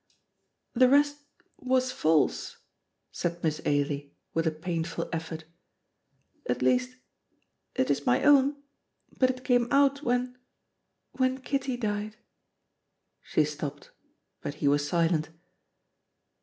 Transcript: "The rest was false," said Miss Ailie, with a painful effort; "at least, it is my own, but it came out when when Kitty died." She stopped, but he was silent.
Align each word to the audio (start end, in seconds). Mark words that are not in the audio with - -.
"The 0.73 0.89
rest 0.89 1.17
was 1.59 1.91
false," 1.91 2.57
said 3.11 3.43
Miss 3.43 3.61
Ailie, 3.67 4.15
with 4.33 4.47
a 4.47 4.51
painful 4.59 5.07
effort; 5.13 5.43
"at 6.47 6.63
least, 6.63 6.95
it 7.75 7.91
is 7.91 8.03
my 8.07 8.23
own, 8.23 8.55
but 9.19 9.29
it 9.29 9.43
came 9.43 9.71
out 9.71 10.01
when 10.01 10.39
when 11.11 11.37
Kitty 11.41 11.77
died." 11.77 12.15
She 13.21 13.45
stopped, 13.45 13.91
but 14.41 14.55
he 14.55 14.67
was 14.67 14.87
silent. 14.89 15.29